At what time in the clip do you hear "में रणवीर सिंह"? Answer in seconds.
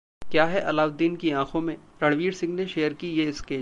1.61-2.53